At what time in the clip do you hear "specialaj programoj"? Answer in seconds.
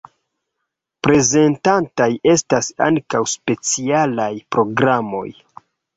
3.35-5.27